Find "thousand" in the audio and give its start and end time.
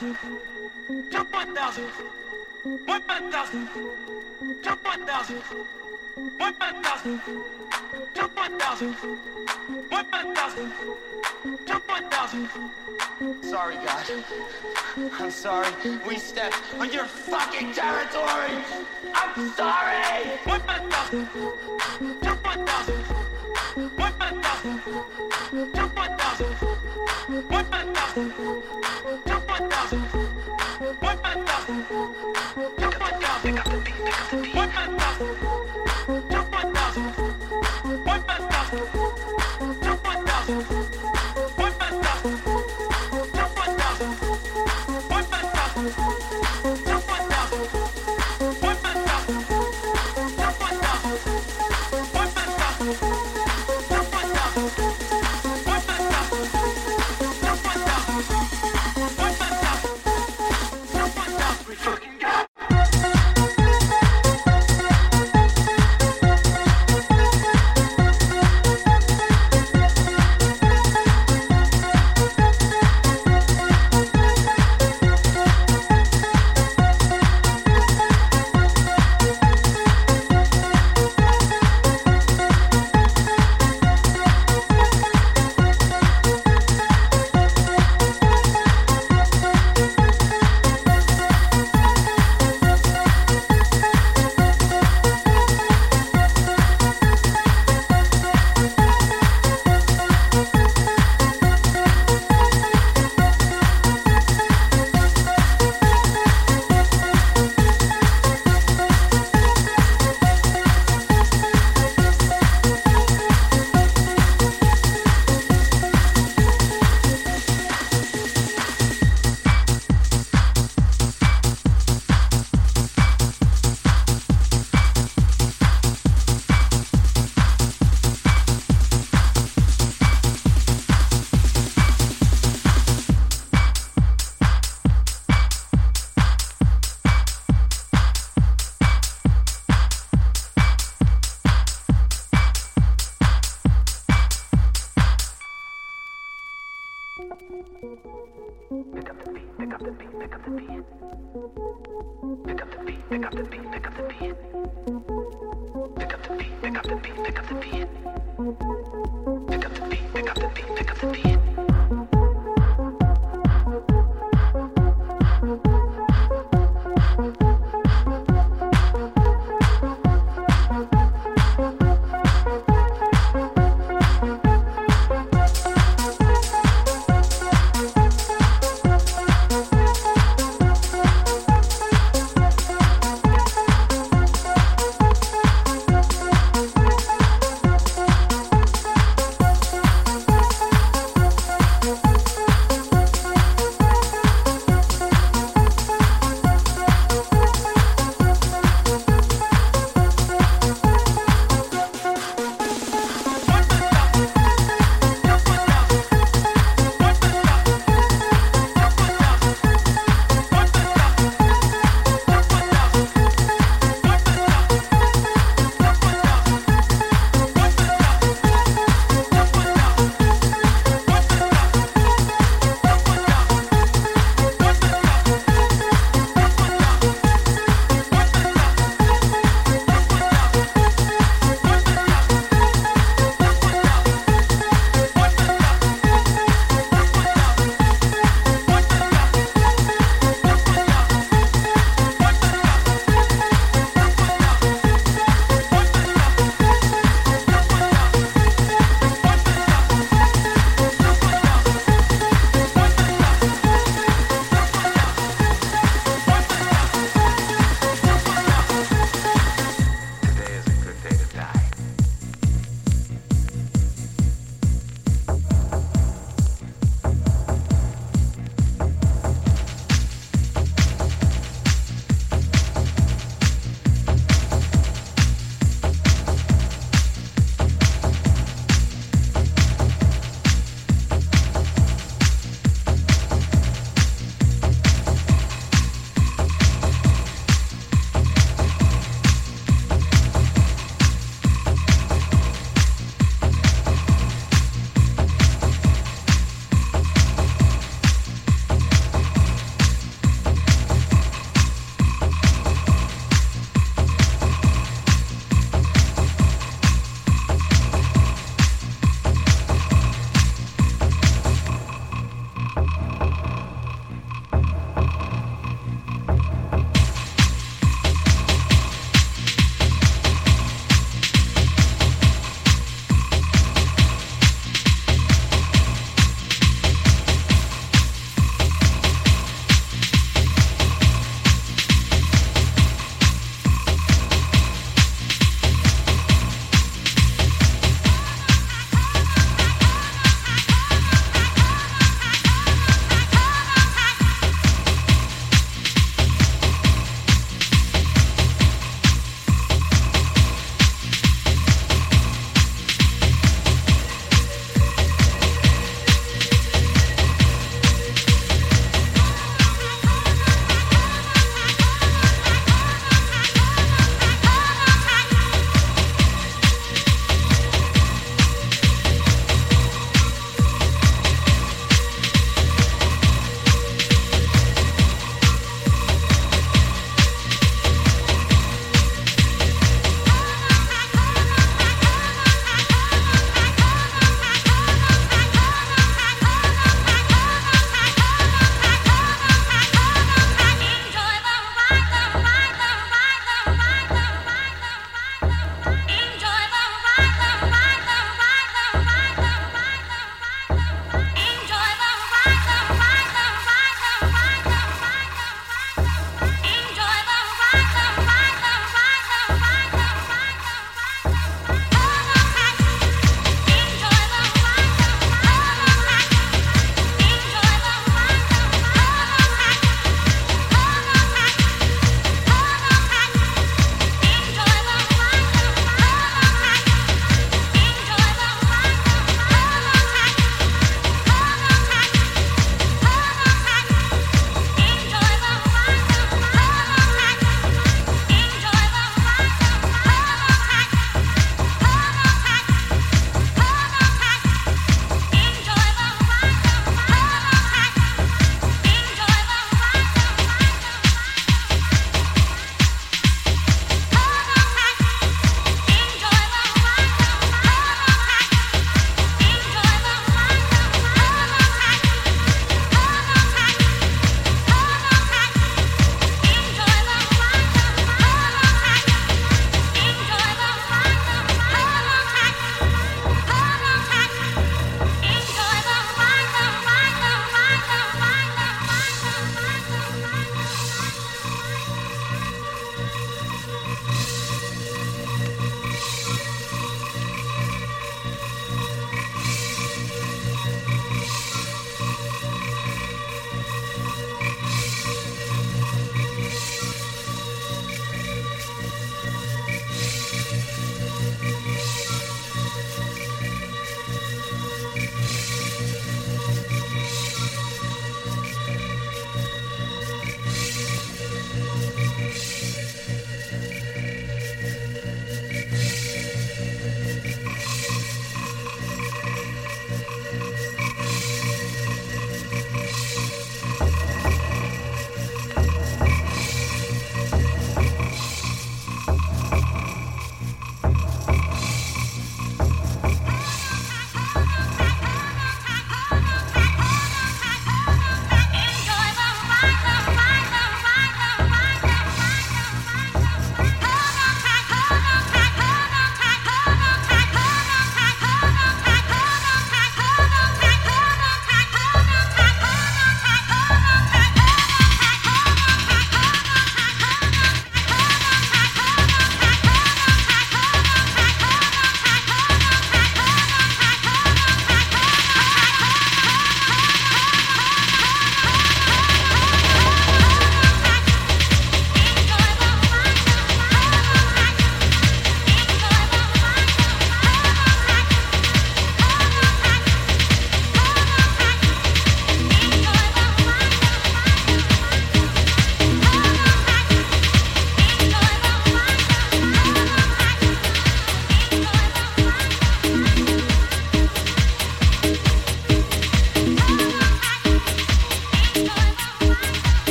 0.00-1.10, 1.54-1.84, 3.02-3.68, 5.06-5.36, 6.54-7.20, 8.58-8.92, 10.34-10.72, 12.10-12.48, 20.60-21.28, 22.66-23.04, 24.12-24.80, 26.16-26.89